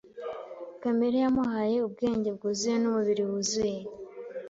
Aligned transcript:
Kamere 0.81 1.17
yamuhaye 1.23 1.77
ubwenge 1.87 2.29
bwuzuye 2.35 2.75
numubiri 2.79 3.21
wuzuye. 3.29 3.81